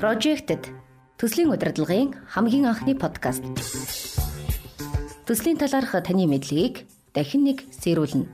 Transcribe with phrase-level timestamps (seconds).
[0.00, 0.64] Projected
[1.20, 3.44] төслийн удирдлагын хамгийн анхны подкаст.
[5.28, 8.24] Төслийн талаарх таны мэдлэгийг дахин нэг сэрүүлнэ.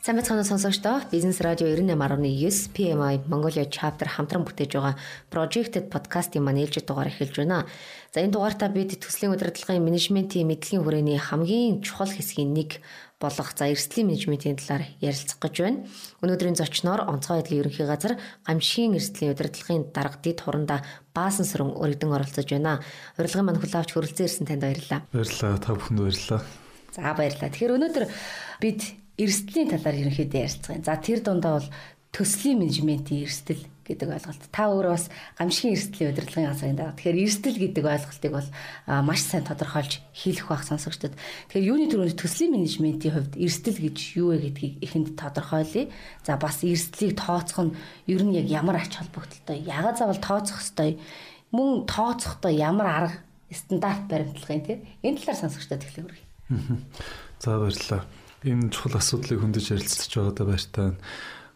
[0.00, 4.96] Сайн мэцхан сонсогчдоо Бизнес радио 98.9 PMI Mongolia chapter хамтран бүтээж байгаа
[5.28, 7.68] Projected podcast-ийн маань ээлжид дугаар эхэлж байна.
[8.08, 12.80] За энэ дугаартаа бид төслийн удирдлагын менежментийн мэдлэгийн хүрээний хамгийн чухал хэсгийн нэг
[13.20, 15.84] болох за эрсдлийн менежментийн талаар ярилцах гэж байна.
[16.24, 18.16] Өнөөдрийн зочноор онцгой байдлын ерөнхий газар
[18.48, 20.80] гамшигын эрсдлийн удирдлагын дарга дид хуранда
[21.12, 22.80] баасан сүрэн өргөдөн оролцож байна.
[23.20, 25.04] Урилгын мань хүлэвч хөрөлцөн ирсэн танд баярлалаа.
[25.12, 25.60] Баярлалаа.
[25.60, 26.40] Та бүхэнд баярлалаа.
[26.96, 27.50] За баярлалаа.
[27.52, 28.04] Тэгэхээр өнөөдөр
[28.64, 28.80] бид
[29.20, 30.84] эрсдлийн талаар ерөнхийдөө ярилцах юм.
[30.88, 31.68] За тэр дундаа бол
[32.16, 34.42] төслийн менежментийн эрсдэл гэдэг ойлголт.
[34.54, 36.94] Та өөрөө бас гамшигын эрсдлийн удирдлагын газрын даа.
[36.94, 38.48] Тэгэхээр эрсдэл гэдэг ойлголтыг бол
[38.86, 41.14] маш сайн тодорхойлж хэлэх байх сонсогчдод.
[41.50, 45.90] Тэгэхээр юуны төрөнд төслийн менежментийн хувьд эрсдэл гэж юу вэ гэдгийг эхэнд тодорхойлъё.
[46.22, 47.76] За бас эрсдлийг тооцох нь
[48.06, 51.02] ер нь яг ямар ач холбогдолтой, ягаад заавал тооцох ёстой,
[51.50, 53.18] мөн тооцохдоо ямар арга
[53.50, 56.26] стандарт баримтлагын тийм энэ талаар сонсогчдод эхлэх үргэлж.
[57.42, 58.06] За баярлалаа.
[58.46, 61.00] Энэ чухал асуудлыг хөндөж ярилцж байгаадаа баяртай байна.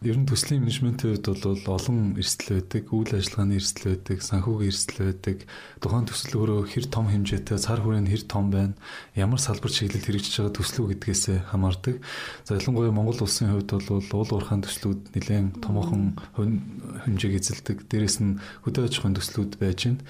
[0.03, 4.99] Ер нь төслийн менежментийн хувьд бол олон эрсдэл байдаг, үйл ажиллагааны эрсдэл байдаг, санхүүгийн эрсдэл
[5.07, 5.37] байдаг.
[5.79, 8.75] Тухайн төсөл өөрөө хэр том хэмжээтэй, цар хүрээнд хэр том байна,
[9.15, 11.95] ямар салбар чиглэлд хэрэгжиж байгаа төслөө гэдгээс хамаардаг.
[12.43, 16.19] За ялангуяа Монгол улсын хувьд бол уул уурхайн төслүүд нэлээд томоохон
[17.07, 17.87] хэмжээг эзэлдэг.
[17.87, 18.35] Дээрээс нь
[18.67, 20.03] хөдөө аж ахуйн төслүүд байж байна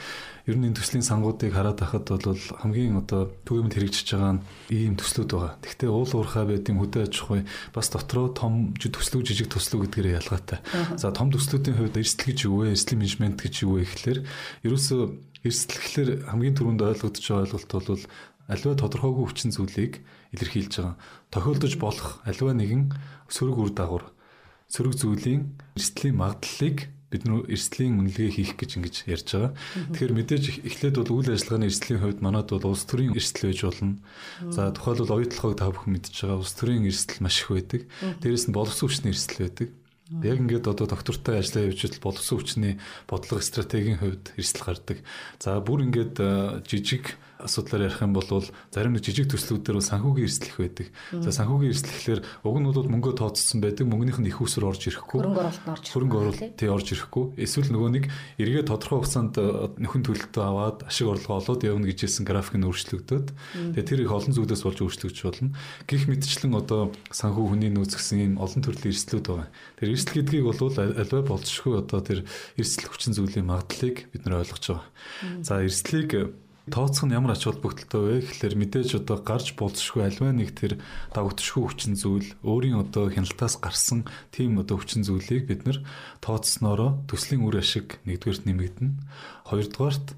[0.46, 4.94] ер нь энэ төслийн сангуудыг хараад байхад бол хамгийн одоо төвөмд хэрэгжиж байгаа нь ийм
[4.94, 5.58] төслүүд байгаа.
[5.58, 7.42] Гэхдээ уул уурхай байдгийн хөдөө аж ахуй
[7.74, 10.60] бас дотроо том төслөг жижиг төслөг гэдгээр ялгаатай.
[10.96, 12.72] За том төслүүдийн хувьд эрсдэл гэж юу вэ?
[12.72, 14.20] Эрсдэл менежмент гэж юу вэ гэхлээр
[14.64, 15.02] ерөөсөө
[15.44, 18.04] эрсдэл гэхлээр хамгийн түрүүнд ойлгогдож байгаа ойлголт бол
[18.48, 19.94] аливаа тодорхойгүй хүчин зүйлийг
[20.32, 20.96] илэрхийлж байгаа.
[21.34, 22.84] Тохиолдож болох аливаа нэгэн
[23.28, 24.06] сөрөг үр дагавар
[24.72, 25.42] сөрөг зүйлийн
[25.76, 26.78] эрсдлийн магадлалыг
[27.14, 29.52] бид нөө эрсдлийн үнэлгээ хийх гэж ингэж ярьж байгаа.
[29.94, 34.02] Тэгэхээр мэдээж эхлээд бол үйл ажиллагааны эрсдлийн хувьд манад бол улс төрийн эрсдэл байж болно.
[34.50, 37.82] За тухайлбал оюутлогыг та бүхэн мэдж байгаа улс төрийн эрсдэл маш их байдаг.
[38.26, 39.70] Дээрээс нь боловсон хүчний эрсдэл байдаг.
[40.22, 42.74] Яг ингээд одоо доктортой ажиллаа явж идэл боловсон хүчний
[43.10, 44.98] бодлого стратегийн хувьд эрсдэл гардаг.
[45.42, 48.28] За бүр ингээд жижиг асуудлаар ярих юм бол
[48.72, 50.88] зарим нэг жижиг төслүүдээр санхүүгийн эрсдэл байдаг.
[51.12, 53.86] За санхүүгийн эрсдэл гэхэлэр уг нь бол мөнгөө тооцсон байдаг.
[53.86, 55.20] Мөнгөнийх нь их усөр орж ирэхгүй.
[55.20, 57.36] Хөрөнгө оруулалт тий орж ирэхгүй.
[57.36, 58.06] Эсвэл нөгөө нэг
[58.40, 59.36] эргээ тодорхой хугацаанд
[59.82, 63.28] нөхөн төлөлтөө аваад ашиг орлого олоод явна гэжсэн график нь өөрчлөгдөд.
[63.76, 65.52] Тэгээ тэр их олон зүйлээс болж өөрчлөгдөж болно.
[65.90, 69.50] Гэх мэтчлэн одоо санхүү хүний нөөц гэсэн ийм олон төрлийн эрсдлүүд байгаа.
[69.80, 72.20] Тэр эрсдэл гэдгийг бол альва болцшгүй одоо тэр
[72.56, 74.88] эрсдэл хүчин зүйлийн магадлалыг бид нэр ойлгож байгаа.
[75.42, 76.34] За эрсдлийг
[76.66, 80.82] Тооцох нь ямар ач холбогдолтой вэ гэхэлэр мэдээж одоо гарч болцшгүй альва нэг тэр
[81.14, 85.86] давагдшгүй хүчин зүйл өөрийн одоо хяналтаас гарсан тийм одоо хүчин зүйлийг бид нэр
[86.26, 88.98] тооцснороо төслийн үр ашиг нэгдүгээрт нэмэгдэнэ.
[89.46, 90.18] Хоёрдугаарт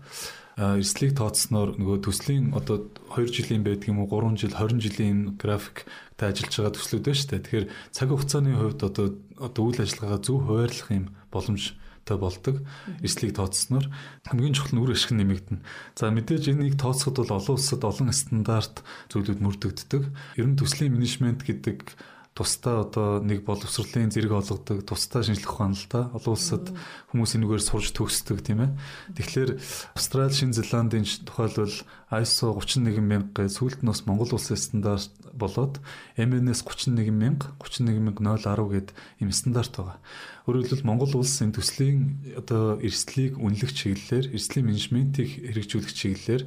[0.56, 6.32] эрслийг тооцсноор нөгөө төслийн одоо 2 жилийн байдаг юм уу 3 жил 20 жилийн графиктэй
[6.32, 7.44] ажиллаж байгаа төслүүд байна шүү дээ.
[7.44, 11.76] Тэгэхээр цаг хугацааны хувьд одоо одоо үйл ажиллагаагаа зөв хуваарлах юм боломж
[12.08, 12.64] той болдог.
[13.04, 13.92] Эслийг тооцсноор
[14.24, 15.62] хамгийн чухал нь үр ашиг нэмэгдэнэ.
[16.00, 18.82] За мэдээж энийг тооцоход бол олон улсад олон стандарт
[19.12, 20.04] зүйлүүд мөрдөгддөг.
[20.40, 21.94] Ер нь төслийн менежмент гэдэг
[22.38, 26.14] тусдаа одоо нэг боловсролын зэрэг олгодог, тусдаа шинжлэх ухаан л да.
[26.14, 26.70] Олон улсад
[27.10, 28.72] хүмүүс энэгээр сурж төгсдөг тийм ээ.
[29.18, 29.58] Тэгэхээр
[29.98, 31.74] Австрали, Шинэ Зеландын тухайлбал
[32.14, 35.82] ISO 31000 гэ сүүлд нь бас Монгол улсын стандарт болоод
[36.14, 39.98] MNS 31000, 31010 гэд ийм стандарт байгаа.
[40.46, 46.44] Өөрөөр хэлбэл Монгол улс энэ төслийн одоо эрсдлийг үнэлэх чиглэлээр, эрсдлийн менежментийг хэрэгжүүлэх чиглэлээр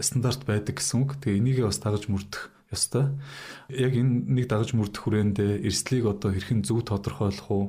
[0.00, 1.20] стандарт байдаг гэсэн үг.
[1.20, 3.14] Тэгээ энийгээ бас дагаж мөрдөх ёстой.
[3.70, 7.64] Яг энэ нэг дагаж мөрдөх хүрээндээ эрсдлийг одоо хэрхэн зөв тодорхойлох уу?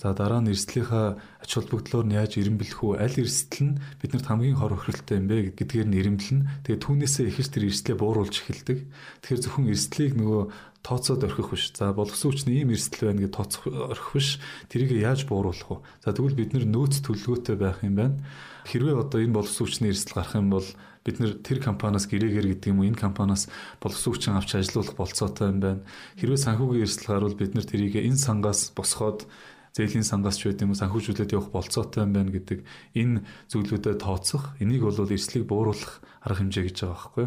[0.00, 3.00] За дараа нь эрсдлийнхаа ач холбогдлоор нь яаж ирэмблэх үү?
[3.00, 6.68] Аль эрсдэл нь биднэрт хамгийн хор охиролтой юм бэ гэдгээр нь ирэмблэнэ.
[6.68, 8.78] Тэгээ түүнээсээ ихэж тэр эрсдлээ бууруулж эхэлдэг.
[9.24, 10.42] Тэгэхээр зөвхөн эрсдлийг нөгөө
[10.84, 11.72] тооцоод орхих биш.
[11.72, 14.28] За болгосон хүчний ийм эрсдэл байна гэж тооцох орхих биш.
[14.68, 15.84] Тэрийг яаж бууруулах вэ?
[16.04, 18.20] За тэгвэл бид нөөц төлөвлөгөөтэй байх юм байна.
[18.68, 20.68] Хэрвээ одоо энэ болгосон хүчний эрсдэл гарах юм бол
[21.04, 25.52] бид нэр тэр компаниас гэрээгээр гэдэг юм уу энэ компаниас боловсон хүчин авч ажилуулах болцоотой
[25.52, 25.84] юм байна.
[26.16, 29.28] Хэрвээ санхүүгийн эрсдэл гарвал бид нэр тэрийг энэ сангаас босгоод
[29.74, 32.62] зээлийн сангаас ч юм санхүүжүүлээд явах болцоотой юм байна гэдэг
[32.94, 37.26] энэ зүйлүүдэд тооцох энийг бол эрслийг бууруулах арга хэмжээ гэж байгаа байхгүй.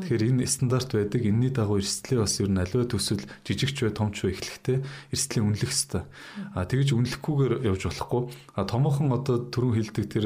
[0.00, 1.20] Тэгэхээр энэ стандарт байдаг.
[1.20, 4.78] Энийний дагуу эрсдлээ бас ер нь аливаа төсөл жижигч бай томч бай эхлэхдээ
[5.12, 6.02] эрсдлээ үнэлэх хэрэгтэй.
[6.56, 8.22] А тэгэж үнэлэхгүйгээр явж болохгүй.
[8.56, 10.24] А томоохон одоо түрүүн хилдэг тэр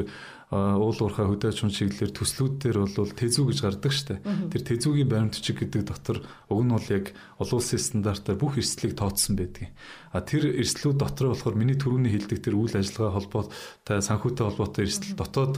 [0.51, 4.23] уул уурхай хөдөөж хүн чиглэлээр төслүүд дээр бол тэзүү гэж гардаг штэ.
[4.23, 7.11] Тэр тэзүүгийн баримтчиг гэдэг дотор уг нь бол яг
[7.43, 9.75] олон улсын стандартаар бүх эрсдлийг тооцсон байдаг.
[10.15, 15.19] А тэр эрсдлүүд дотор болохоор миний түрүүний хилдэг тэр үйл ажиллагаа холбоотой санхүүтэй холбоотой эрсдэл
[15.19, 15.55] дотоод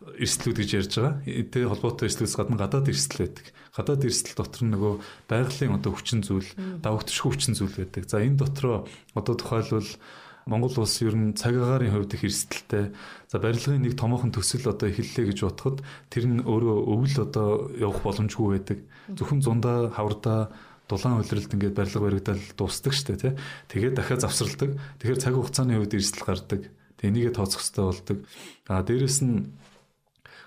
[0.00, 1.20] эрсдлүүд гэж ярьж байгаа.
[1.20, 3.46] Тэ холбоотой эрсдлээс гадна гадаад эрсдэл байдаг.
[3.76, 4.94] Гадаад эрсдэл дотор нь нөгөө
[5.28, 6.48] байгалийн одоо хүчин зүйл,
[6.80, 8.08] давагдчихгүй хүчин зүйл байдаг.
[8.08, 9.84] За энэ дотроо одоо тухайлбал
[10.50, 12.90] Монгол улс ер нь цаг агаарын хувьд их эрсдэлтэй.
[13.30, 15.78] За барилгын нэг томоохон төсөл одоо эхэллээ гэж бодоход
[16.10, 18.78] тэр нь өөрөө өвөл одоо явах боломжгүй байдаг.
[19.14, 20.50] Зөвхөн зундаа хаврдаа
[20.90, 23.32] дулаан улиралд ингээд барилга баригдал дуусдаг штэ тий.
[23.70, 24.74] Тэгээд дахиад завсралдаг.
[24.98, 26.60] Тэгэхээр цаг хугацааны хувьд эрсдэл гардаг.
[26.98, 28.18] Тэг энийгээ тооцох хэрэгтэй болдог.
[28.66, 29.54] А дээрэс нь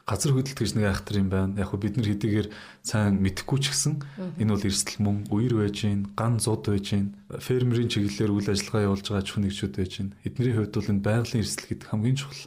[0.03, 1.55] газар хөдлөлт гэж нэг айхтар юм байна.
[1.55, 2.47] Яг хөө бид нар хэдийгээр
[2.83, 3.93] сайн мэдэхгүй ч гэсэн
[4.35, 8.87] энэ бол эрсдэл мөн үер байж гин, ган зуд байж гин, фермерийн чиглэлээр үйл ажиллагаа
[8.91, 10.09] явуулж байгаа ч нэгжүүд байж гин.
[10.27, 12.43] Эдний хувьд бол энэ байгалийн эрсдэл гэдэг хамгийн чухал.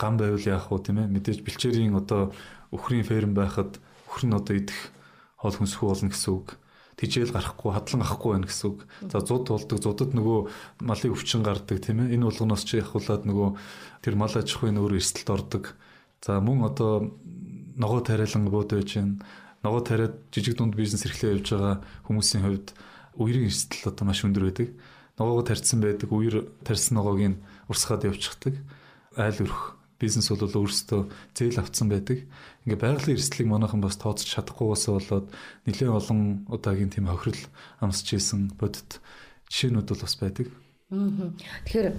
[0.00, 1.12] Ган байвал яах вэ тийм ээ?
[1.12, 2.32] Мэдээж бэлчээрийн одоо
[2.72, 3.76] өхрийн ферм байхад
[4.08, 4.96] өхөр нь одоо идэх
[5.36, 6.56] хоол хүнсгүй болно гэсэн үг
[6.96, 8.88] тижэл гарахгүй хадлан авахгүй байна гэсэн үг.
[9.12, 10.48] За зуд болдог зудад нөгөө
[10.80, 12.16] малын өвчин гардаг тийм ээ.
[12.16, 13.48] Энэ болгоноос чи явуулаад нөгөө
[14.00, 15.76] тэр мал аж ахуйн өөр эрсдэлд ордог.
[16.26, 17.14] За мөн одоо
[17.78, 19.22] ногоо тариалан бод байж гэн
[19.62, 22.74] ногоо тариад жижиг дунд бизнес эрхлээ явьж байгаа хүмүүсийн хувьд
[23.14, 24.74] үерийн эрсдэл одоо маш өндөр байдаг.
[25.22, 27.38] Ногоогоо тарьсан байдаг, үер тарьсан ногоог нь
[27.70, 28.58] урсгаад явчихдаг.
[29.14, 31.00] Айл өрх бизнес бол өөрсдөө
[31.30, 32.26] зээл авцсан байдаг.
[32.66, 35.30] Ингээ байгалийн эрсдлийг манайхан бас тооцож чадахгүйгээс болоод
[35.62, 37.38] нэлээд олон удаагийн тийм хохирол
[37.78, 38.98] амсч исэн бодит
[39.46, 40.50] жишээнүүд бол бас байдаг.
[40.90, 41.94] Тэгэхээр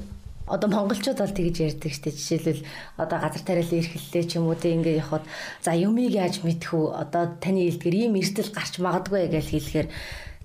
[0.47, 2.63] одоо монголчууд бол тэгж ярьдаг штеп жишээлбэл
[2.97, 5.25] одоо газар тариалан эрхлэлээ ч юм уу тэг ингээд явхад
[5.61, 9.87] за юмыг яаж мэдэх үү одоо таны хэлдгэр ийм эрсдэл гарч магадгүй гэж хэлэхээр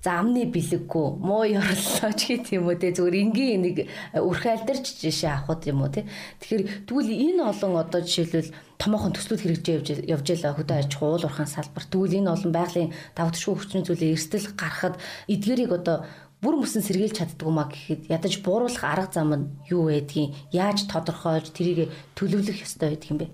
[0.03, 2.91] за амны бэлэггүй муу ёрлоо ч гэх юм уу те.
[2.91, 3.77] Зүгээр энгийн нэг
[4.19, 6.03] үрхайлдарч жишээ авахд юм уу те
[6.43, 8.51] тэгэхээр тэгвэл энэ олон одоо жишээлбэл
[8.83, 11.87] томоохон төслүүд хэрэгжиж явж явж хөдөө аж ахуй уул уурхайн салбар.
[11.87, 14.99] Тэгвэл энэ олон байгалийн давтшгүй хүчин зүйлээ эрсдэл гарахад
[15.31, 16.03] эдгэрийг одоо
[16.43, 21.55] бүр мөсөн сэргийлж чаддгүй маа гэхэд ядаж бууруулах арга зам нь юу байдгийг яаж тодорхойлж
[21.55, 23.27] тэрийг төлөвлөх ёстой байдаг юм бэ?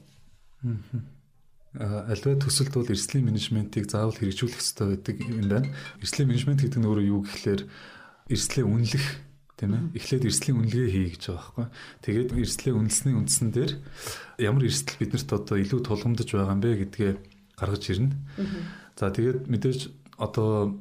[1.74, 5.74] Альва төсөлд бол эрсдлийн менежментийг заавал хэрэгжүүлэх ёстой байдаг юм байна.
[6.02, 7.62] Эрсдлийн менежмент гэдэг нь өөрөө юу гэхлээр
[8.30, 9.06] эрсдлээ үнэлэх
[9.58, 9.84] тийм ээ.
[9.98, 11.68] Эхлээд эрсдлийн үнэлгээ хий гэж байгаа байхгүй.
[12.06, 13.72] Тэгээд эрсдлээ үнэлсний үндсэн дээр
[14.38, 17.12] ямар эрсдэл биднэрт одоо илүү тулгамдж байгаа юм бэ гэдгээ
[17.60, 18.16] гаргаж ирнэ.
[18.98, 19.80] За тэгээд мэдээж
[20.18, 20.80] одоо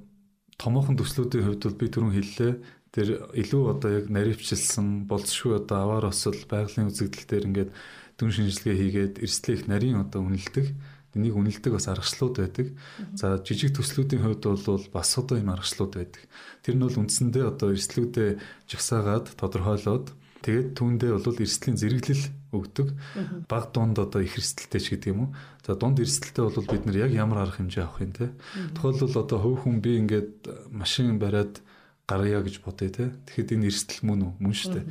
[0.59, 2.53] томоохон төслүүдийн хувьд бол би түрүүн хэллээ.
[2.93, 7.71] Тэр илүү одоо яг наривчлсан болцшгүй одоо аваар осол байгалийн үзэгдэл дээр ингээд
[8.19, 10.67] дүн шинжилгээ хийгээд эрсдлэх нарийн одоо үнэлдэг.
[11.15, 12.67] Энийг үнэлдэг бас аргачлалууд байдаг.
[13.15, 16.23] За жижиг төслүүдийн хувьд бол бас одоо юм аргачлалууд байдаг.
[16.65, 18.31] Тэр нь бол үндсэндээ одоо эрсдлүүдээ
[18.67, 20.07] жагсаагаад тодорхойлоод
[20.43, 22.97] Тэгээд түүндээ бол эрсдлийн зэрэглэл өгдөг.
[23.49, 25.31] Баг дунд одоо их эрсдэлтэй ч гэдэг юм уу.
[25.67, 28.33] За дунд эрсдэлтэй бол бид нар яг ямар арга хэмжээ авах юм те.
[28.75, 31.61] Тухайлбал одоо хувь хүн би ингээд машин бариад
[32.09, 33.12] гаргая гэж бодъё те.
[33.29, 34.33] Тэгэхэд энэ эрсдэл мөн үү?
[34.41, 34.87] Мөн шүү дээ.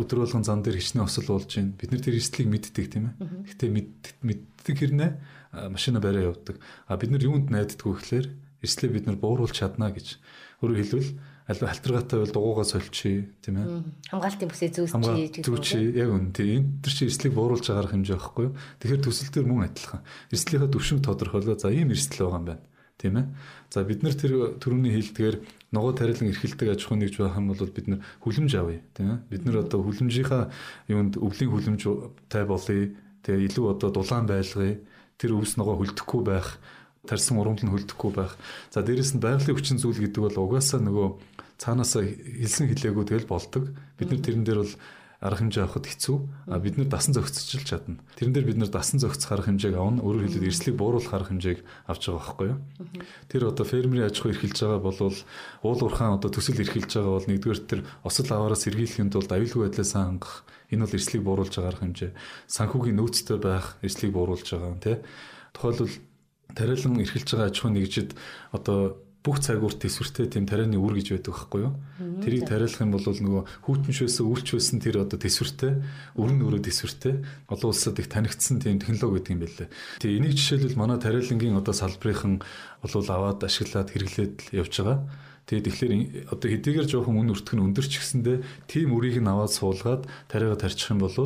[0.00, 1.76] Өдөр болгон зам дээр хичнээн осол болж байна.
[1.76, 3.14] Бид нар тэр эрсдлийг мэддэг тийм ээ.
[3.44, 3.70] Гэхдээ
[4.24, 5.10] мэддэг хэрнээ
[5.68, 6.56] машина бариа явдаг.
[6.88, 8.26] А бид нар юунд найддаггүй гэхээр
[8.64, 10.16] эрслээ бид нар бууруулж чадна гэж.
[10.64, 11.10] Өөрөөр хэлбэл
[11.44, 13.84] альва халтаргаатай бол дугуугаа сольчи тийм ээ.
[14.08, 18.44] Хамгаалтын бүсээ зөөсчи зөөчи яг үн тийм энэ төр чи эрслийг бууруулж агарах хэмжээ байхгүй
[18.48, 18.56] юу?
[18.80, 20.00] Тэгэхээр төсөл төр мөн адилхан.
[20.32, 21.60] Эрслийнхаа төвшин тодорхойлоо.
[21.60, 22.64] За ийм эрсдэл байгаа юм байна.
[22.96, 23.26] Тийм ээ.
[23.68, 25.36] За бид нар тэр төрөний хэлдгээр
[25.76, 28.80] ногоо тарилан эрхэлдэг аж ахуйн нэгж байх юм бол бид нар хүлэмж авъя.
[28.96, 29.18] Тийм ээ.
[29.28, 30.48] Бид нар одоо хүлэмжийнхаа
[30.88, 31.82] юунд өвлийн хүлэмж
[32.32, 32.96] тай болъё.
[33.20, 34.80] Тэгээ илүү одоо дулаан байлгая.
[35.20, 36.56] Тэр өвс ногоо хөлдөхгүй байх
[37.04, 38.36] тарсан урамл нь хөлдөхгүй байх.
[38.72, 41.08] За дээрэс нь байгалийн хүчин зүйл гэдэг бол угаасаа нөгөө
[41.58, 43.74] цаанаасаа хэлсэн хэлээгүй тэгэл болдог.
[43.98, 44.74] Бид нар тэрэн дээр бол
[45.24, 46.16] арга хэмжээ авахд хэцүү.
[46.52, 47.96] А бид нар дасан зохицуулж чадна.
[48.20, 50.04] Тэрэн дээр бид нар дасан зохицох арга хэмжээг авна.
[50.04, 52.58] Өөрөөр хэлбэл эрслийг бууруулах арга хэмжээг авч байгаа байхгүй юу?
[53.32, 57.28] Тэр одоо фермерийн аж ахуй эрхэлж байгаа бол уул уурхаан одоо төсөл эрхэлж байгаа бол
[57.32, 60.34] нэгдүгээр тэр осол аваараас сэргийлэхэд бол аюулгүй байдлаас хангах
[60.68, 62.12] энэ бол эрслийг бууруулж байгаа арга хэмжээ.
[62.52, 64.96] Санхүүгийн нөөцтэй байх эрслийг бууруулж байгаа тий.
[65.56, 65.94] Тухайлбал
[66.52, 68.10] тариалан эрхэлж байгаа аж ахуй нэгжид
[68.52, 71.72] одоо бүх цаг үрт төсвөртэй тийм тарианы үр гэж байдаг байхгүй юу?
[72.20, 75.80] Тэрийг тариалах юм бол нөгөө хүүтэншөөс өвлч байсан тэр одоо төсвөртэй,
[76.20, 79.68] өрн өрөө төсвөртэй олон улсад их танигдсан тийм технологи гэдэг юм байлээ.
[80.04, 82.44] Тэгээ энийг жишээлбэл манай тариалангийн одоо салбарынхан
[82.84, 85.08] болов аваад ашиглаад хэрэглээд явж байгаа.
[85.48, 85.92] Тэгээд тэгэхээр
[86.28, 88.36] одоо хэдийгээр жоохон үн өртөх нь өндөр ч гэсэндээ
[88.68, 91.16] тийм үрийг нь аваад суулгаад тариагаа тарьчих юм бол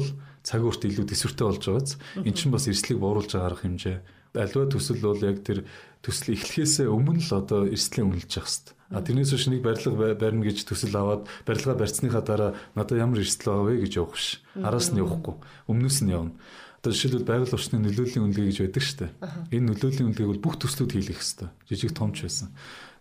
[0.47, 1.91] цаг үрт илүү төсвөртэй болж байгааз
[2.27, 3.99] эн чинь бас эрслийг бууруулж байгаа арга хэмжээ
[4.35, 5.65] Аливаа төсөл бол яг тэр
[6.03, 8.75] төсөл эхлэхээс өмнө л одоо эрсдлийн үнэлж явах хэрэгтэй.
[8.89, 13.53] А тэрнээс биш нэг барилга барина гэж төсөл аваад барилга барьцныхаа дараа надад ямар эрсдэл
[13.53, 14.41] байгаа вэ гэж явах биш.
[14.57, 15.37] Араас нь явахгүй.
[15.69, 16.33] Өмнөөс нь явна.
[16.81, 19.11] Одоо жишээлбэл байгаль орчны нөлөөлийн үнэлгээ гэж байдаг шүү дээ.
[19.53, 21.49] Энэ нөлөөлийн үнэлгээг бол бүх төслүүд хийх хэрэгтэй.
[21.69, 22.49] Жижиг томч байсан.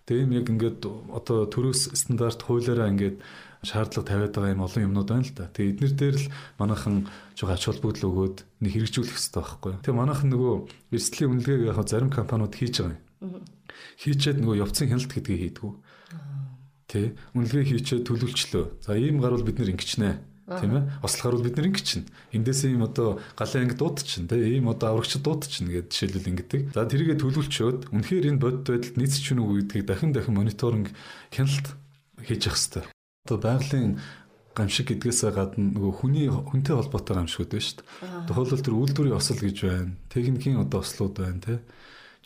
[0.07, 0.81] Тэгээ юм яг ингээд
[1.13, 3.19] одоо төрөөс стандарт хуулиараа ингээд
[3.64, 5.50] шаардлага тавиад байгаа юм олон юмнууд байна л да.
[5.50, 6.28] Тэгээ эднэр дээр л
[6.62, 6.96] манайхан
[7.34, 9.82] жоо ач холбогдол өгөөд нэг хэрэгжүүлэх хэрэгтэй байхгүй юу.
[9.82, 10.54] Тэгээ манайхан нөгөө
[10.94, 13.46] эрсдлийн үнэлгээг яг зарим компаниуд хийж байгаа юм.
[13.98, 15.72] Хийчээд нөгөө явцын хяналт гэдгийг хийдгүү.
[16.88, 18.66] Тэ үнэлгээ хийчээд төлөвлөлчлөө.
[18.86, 22.88] За ийм гарвал бид нэр ингэчнэ тийм ээ ослохоор бол бид нар ингэчин эндээс ийм
[22.88, 27.92] одоо галын анги дуудчихна тийм ийм одоо аврагчд дуудчихна гэдэг жишээлбэл ингэдэг за тэрийгэ төлөвлөчөөд
[27.92, 30.96] үнэхээр энэ бодит байдалд нийцч нүг гэдгийг дахин дахин мониторинг
[31.36, 31.68] хяналт
[32.24, 32.97] хийж явах хэрэгтэй
[33.27, 34.00] одоо байгалийн
[34.55, 38.25] гамшиг гэдгээсээ гадна нөгөө хүний хүнтэй холбоотой гамшигуд байна шүү дээ.
[38.31, 39.93] Тухайлбал тэр үйлдвэрийн осол гэж байна.
[40.10, 41.60] Техникийн одоо ослууд байна тийм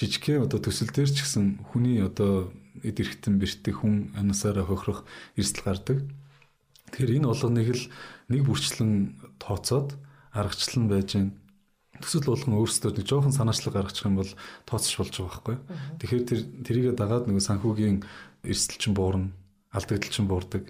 [0.01, 2.50] жижигхэн одоо төсөл дээр ч гэсэн хүний одоо
[2.81, 5.05] эд эрхтэн бэртэх хүн анасаараа хохирох
[5.38, 5.98] эрсдэл гардаг.
[6.89, 7.86] Тэгэхээр энэ болгоныг л
[8.34, 9.93] нэг бүрчлэн тооцоод
[10.34, 11.29] аргачлан байж гэн.
[12.01, 14.31] Төсөл болгон өөрсдөө нэг жоохон санаачлаг гаргачих юм бол
[14.65, 15.58] тооцож болж байгаа байхгүй.
[16.01, 18.01] Тэгэхээр тэр тэрийгэ дагаад нэг санхүүгийн
[18.41, 19.29] эрсдэл чинь буурна,
[19.70, 20.65] алдагдал чинь буурдаг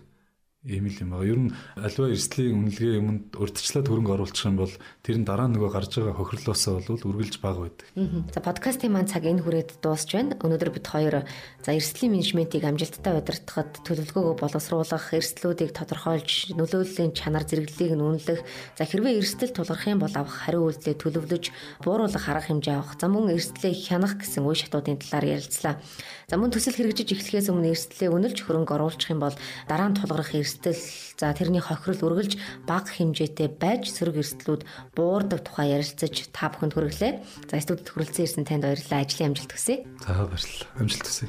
[0.61, 1.25] ийм л юм байна.
[1.25, 5.73] Ер нь аливаа эрсдлийн үнэлгээ юмд урдчлаад хөрөнгө оруулах юм бол тэр нь дараа нөгөө
[5.73, 7.89] гарч байгаа хохирлоосоо бол үргэлж бага байдаг.
[8.29, 10.37] За подкастын маань цаг энэ хүрээд дуусч байна.
[10.37, 11.25] Өнөөдөр бид хоёр
[11.65, 18.45] за эрсдлийн менежментийг амжилттай удирдахад төлөвлөгөөгөө боловсруулах, эрсдлүүдийг тодорхойлж, нөлөөллийн чанар зэрэглэлийг нь үнэлэх,
[18.77, 21.45] за хэрвээ эрсдэл тулгарх юм бол авах хариу үйлдэлээ төлөвлөж,
[21.81, 25.81] бууруулах арга хэмжээ авах, за мөн эрсдлээ хянах гэсэн үе шатуудын талаар ярилцлаа.
[26.29, 29.35] За мөн төсөл хэрэгжиж эхлэхээс өмнө эрсдлээ үнэлж хөрөнгө оруулах юм бол
[29.67, 30.75] дараа нь тулгарх эрсдэл
[31.15, 32.35] за тэрний хохирол үргэлж
[32.67, 37.13] бага хэмжээтэй байж сөрөг эрсдлүүд буурдаг тухай ярилцаж та бүхэнд хүргэлээ.
[37.47, 39.07] За студид хүрэлцэн ирсэн танд баярлалаа.
[39.07, 39.87] Ажлын амжилт хүсье.
[40.03, 40.67] За баярлалаа.
[40.75, 41.27] Амжилт хүсье.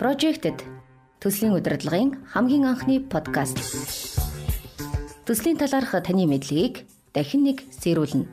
[0.00, 0.58] Projected
[1.20, 3.60] төслийн удирдлагын хамгийн анхны подкаст.
[5.28, 8.24] Төслийн талаарх таны мэдлэгийг дахин нэг сэрүүлнэ